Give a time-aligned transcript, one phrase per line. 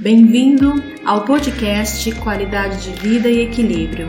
[0.00, 0.74] Bem-vindo
[1.04, 4.08] ao podcast Qualidade de Vida e Equilíbrio.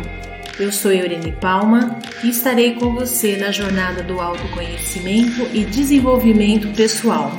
[0.60, 7.32] Eu sou Eurene Palma e estarei com você na jornada do autoconhecimento e desenvolvimento pessoal.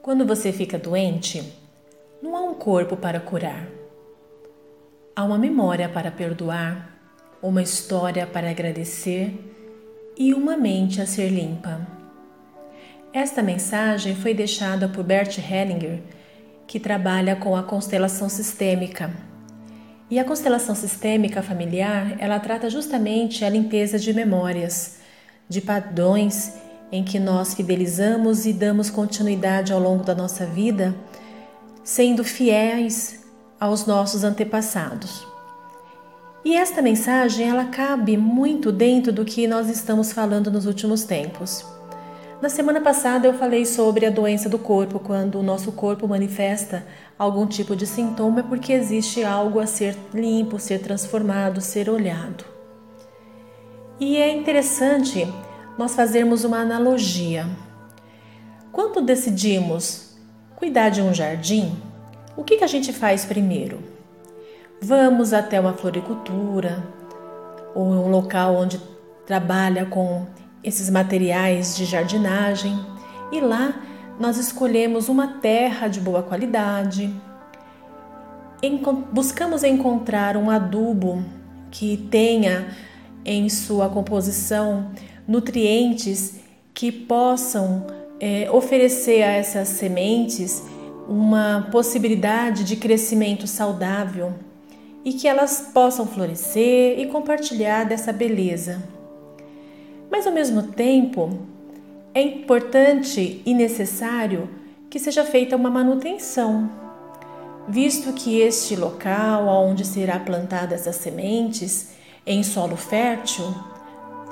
[0.00, 1.42] Quando você fica doente,
[2.22, 3.66] não há um corpo para curar.
[5.16, 6.96] Há uma memória para perdoar,
[7.42, 9.52] uma história para agradecer
[10.16, 11.86] e uma mente a ser limpa.
[13.12, 16.00] Esta mensagem foi deixada por Bert Hellinger,
[16.66, 19.10] que trabalha com a constelação sistêmica.
[20.10, 24.98] E a constelação sistêmica familiar, ela trata justamente a limpeza de memórias,
[25.48, 26.54] de padrões
[26.90, 30.94] em que nós fidelizamos e damos continuidade ao longo da nossa vida,
[31.82, 33.24] sendo fiéis
[33.58, 35.31] aos nossos antepassados.
[36.44, 41.64] E esta mensagem ela cabe muito dentro do que nós estamos falando nos últimos tempos.
[42.40, 46.84] Na semana passada eu falei sobre a doença do corpo, quando o nosso corpo manifesta
[47.16, 52.44] algum tipo de sintoma é porque existe algo a ser limpo, ser transformado, ser olhado.
[54.00, 55.32] E é interessante
[55.78, 57.46] nós fazermos uma analogia.
[58.72, 60.16] Quando decidimos
[60.56, 61.76] cuidar de um jardim,
[62.36, 63.91] o que, que a gente faz primeiro?
[64.84, 66.82] Vamos até uma floricultura
[67.72, 68.80] ou um local onde
[69.24, 70.26] trabalha com
[70.64, 72.76] esses materiais de jardinagem
[73.30, 73.80] e lá
[74.18, 77.14] nós escolhemos uma terra de boa qualidade.
[79.12, 81.24] Buscamos encontrar um adubo
[81.70, 82.66] que tenha
[83.24, 84.90] em sua composição
[85.28, 86.40] nutrientes
[86.74, 87.86] que possam
[88.18, 90.60] é, oferecer a essas sementes
[91.08, 94.34] uma possibilidade de crescimento saudável
[95.04, 98.82] e que elas possam florescer e compartilhar dessa beleza.
[100.10, 101.38] Mas ao mesmo tempo,
[102.14, 104.48] é importante e necessário
[104.90, 106.70] que seja feita uma manutenção,
[107.66, 111.92] visto que este local onde será plantada essas sementes,
[112.26, 113.44] em solo fértil,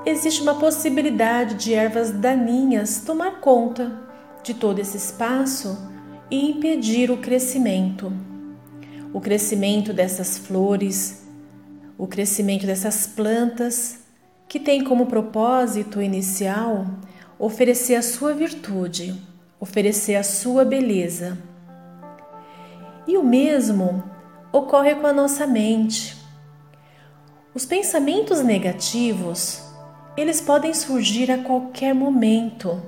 [0.05, 3.99] existe uma possibilidade de ervas daninhas tomar conta
[4.43, 5.79] de todo esse espaço
[6.31, 8.13] e impedir o crescimento
[9.13, 11.27] o crescimento dessas flores,
[11.99, 14.01] o crescimento dessas plantas,
[14.49, 16.87] que tem como propósito inicial
[17.39, 19.15] oferecer a sua virtude,
[19.59, 21.39] oferecer a sua beleza.
[23.07, 24.03] E o mesmo
[24.53, 26.17] ocorre com a nossa mente.
[27.55, 29.63] Os pensamentos negativos,
[30.17, 32.83] eles podem surgir a qualquer momento,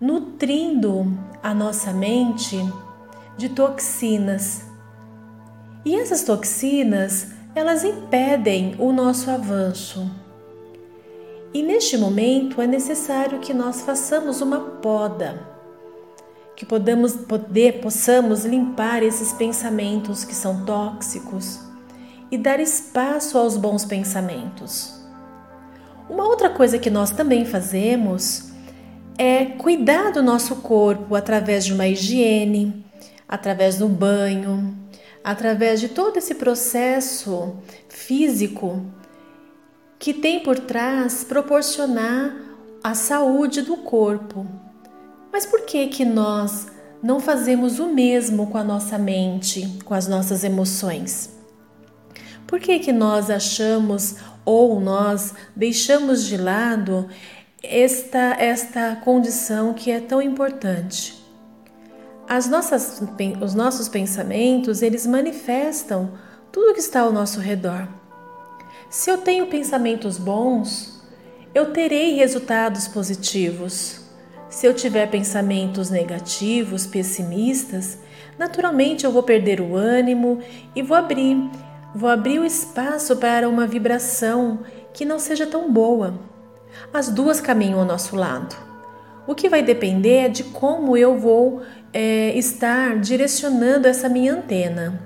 [0.00, 2.56] nutrindo a nossa mente
[3.36, 4.69] de toxinas
[5.84, 10.10] e essas toxinas, elas impedem o nosso avanço.
[11.52, 15.40] E neste momento é necessário que nós façamos uma poda,
[16.54, 21.58] que podamos, poder, possamos limpar esses pensamentos que são tóxicos
[22.30, 25.00] e dar espaço aos bons pensamentos.
[26.08, 28.50] Uma outra coisa que nós também fazemos
[29.18, 32.84] é cuidar do nosso corpo através de uma higiene,
[33.28, 34.79] através do banho,
[35.22, 37.56] através de todo esse processo
[37.88, 38.84] físico
[39.98, 42.34] que tem por trás proporcionar
[42.82, 44.46] a saúde do corpo.
[45.30, 46.66] Mas por que que nós
[47.02, 51.38] não fazemos o mesmo com a nossa mente, com as nossas emoções?
[52.46, 57.08] Por que que nós achamos ou nós deixamos de lado
[57.62, 61.19] esta esta condição que é tão importante?
[62.32, 63.02] As nossas,
[63.42, 66.12] os nossos pensamentos, eles manifestam
[66.52, 67.88] tudo que está ao nosso redor.
[68.88, 71.02] Se eu tenho pensamentos bons,
[71.52, 74.02] eu terei resultados positivos.
[74.48, 77.98] Se eu tiver pensamentos negativos, pessimistas,
[78.38, 80.38] naturalmente eu vou perder o ânimo
[80.72, 81.36] e vou abrir,
[81.92, 84.60] vou abrir o espaço para uma vibração
[84.94, 86.14] que não seja tão boa.
[86.94, 88.70] As duas caminham ao nosso lado.
[89.26, 95.00] O que vai depender é de como eu vou é, estar direcionando essa minha antena.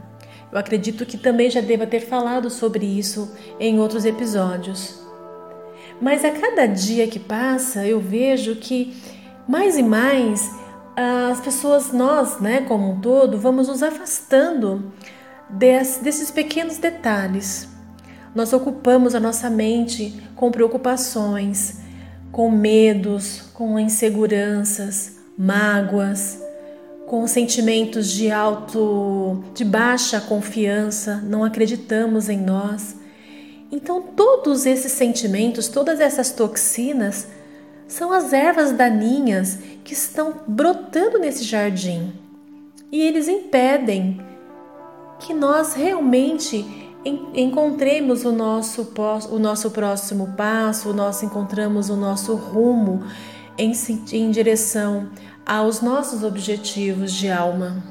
[0.50, 5.02] Eu acredito que também já deva ter falado sobre isso em outros episódios.
[6.00, 8.94] Mas a cada dia que passa, eu vejo que
[9.48, 10.50] mais e mais
[10.96, 14.92] as pessoas, nós, né, como um todo, vamos nos afastando
[15.50, 17.68] des, desses pequenos detalhes.
[18.34, 21.78] Nós ocupamos a nossa mente com preocupações,
[22.30, 26.43] com medos, com inseguranças, mágoas,
[27.06, 32.96] com sentimentos de alto, de baixa confiança, não acreditamos em nós.
[33.70, 37.26] Então, todos esses sentimentos, todas essas toxinas
[37.86, 42.12] são as ervas daninhas que estão brotando nesse jardim.
[42.90, 44.20] E eles impedem
[45.18, 46.64] que nós realmente
[47.34, 48.92] encontremos o nosso,
[49.30, 53.02] o nosso próximo passo, nós encontramos o nosso rumo
[53.58, 53.72] em,
[54.12, 55.10] em direção
[55.46, 57.82] aos nossos objetivos de alma.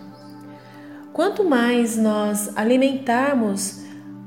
[1.13, 3.81] Quanto mais nós alimentarmos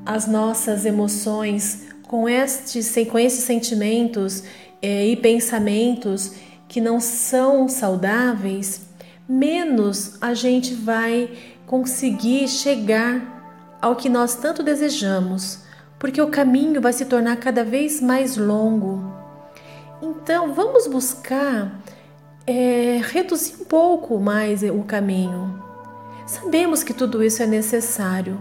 [0.05, 4.45] as nossas emoções com estes, com esses sentimentos
[4.81, 6.35] é, e pensamentos
[6.69, 8.83] que não são saudáveis,
[9.29, 11.31] menos a gente vai
[11.67, 15.61] conseguir chegar ao que nós tanto desejamos,
[15.99, 19.16] porque o caminho vai se tornar cada vez mais longo.
[20.09, 21.81] Então, vamos buscar
[22.47, 25.61] é, reduzir um pouco mais o caminho.
[26.25, 28.41] Sabemos que tudo isso é necessário,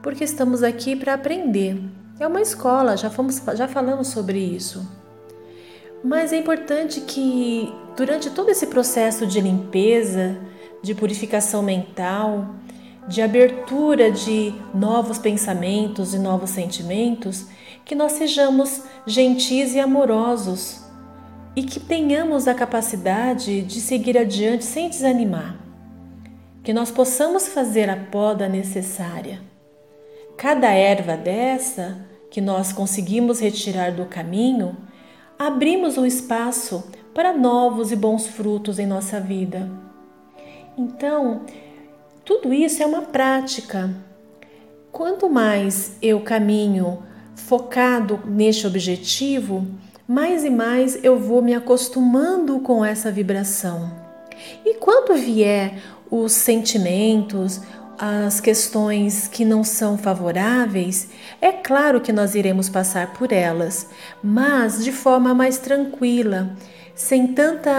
[0.00, 1.76] porque estamos aqui para aprender.
[2.20, 4.88] É uma escola, já, fomos, já falamos sobre isso.
[6.04, 10.36] Mas é importante que durante todo esse processo de limpeza,
[10.84, 12.54] de purificação mental,
[13.08, 17.46] de abertura de novos pensamentos e novos sentimentos,
[17.84, 20.81] que nós sejamos gentis e amorosos
[21.54, 25.58] e que tenhamos a capacidade de seguir adiante sem desanimar.
[26.62, 29.40] Que nós possamos fazer a poda necessária.
[30.36, 34.76] Cada erva dessa que nós conseguimos retirar do caminho,
[35.38, 39.68] abrimos um espaço para novos e bons frutos em nossa vida.
[40.78, 41.42] Então,
[42.24, 43.90] tudo isso é uma prática.
[44.90, 47.02] Quanto mais eu caminho
[47.34, 49.66] focado neste objetivo,
[50.12, 53.90] mais e mais eu vou me acostumando com essa vibração.
[54.62, 55.78] E quando vier
[56.10, 57.62] os sentimentos,
[57.98, 61.08] as questões que não são favoráveis,
[61.40, 63.88] é claro que nós iremos passar por elas,
[64.22, 66.54] mas de forma mais tranquila,
[66.94, 67.70] sem tanta,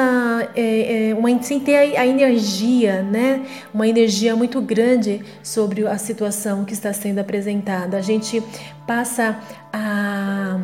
[0.56, 3.46] é, é, uma, sem ter a, a, energia, né?
[3.72, 7.96] Uma energia muito grande sobre a situação que está sendo apresentada.
[7.96, 8.42] A gente
[8.88, 9.38] passa
[9.72, 10.58] a,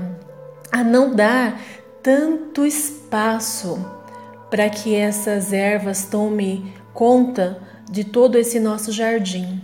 [0.71, 1.59] a não dar
[2.01, 3.85] tanto espaço
[4.49, 9.61] para que essas ervas tomem conta de todo esse nosso jardim.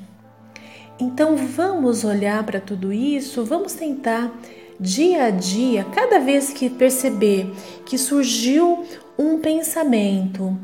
[0.99, 4.31] Então vamos olhar para tudo isso, vamos tentar
[4.79, 7.51] dia a dia, cada vez que perceber
[7.85, 8.85] que surgiu
[9.17, 10.57] um pensamento,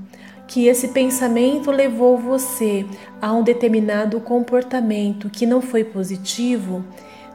[0.47, 2.85] que esse pensamento levou você
[3.21, 6.83] a um determinado comportamento que não foi positivo,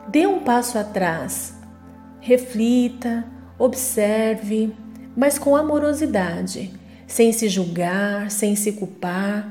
[0.09, 1.56] dê um passo atrás,
[2.27, 3.25] reflita,
[3.57, 4.75] observe,
[5.17, 6.73] mas com amorosidade,
[7.07, 9.49] sem se julgar, sem se culpar,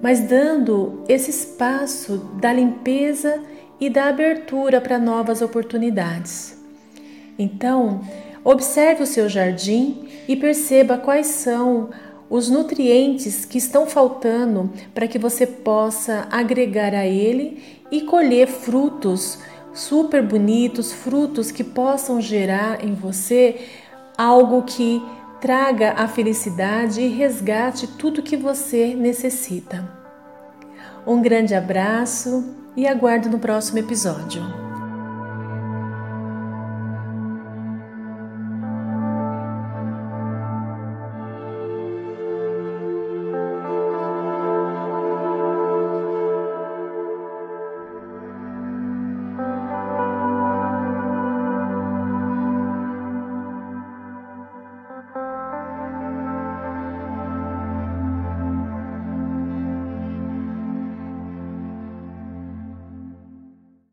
[0.00, 3.42] mas dando esse espaço da limpeza
[3.78, 6.56] e da abertura para novas oportunidades.
[7.38, 8.00] Então,
[8.42, 11.90] observe o seu jardim e perceba quais são
[12.30, 17.62] os nutrientes que estão faltando para que você possa agregar a ele
[17.92, 19.38] e colher frutos
[19.76, 23.68] super bonitos, frutos que possam gerar em você
[24.16, 25.02] algo que
[25.40, 29.88] traga a felicidade e resgate tudo que você necessita.
[31.06, 34.65] Um grande abraço e aguardo no próximo episódio.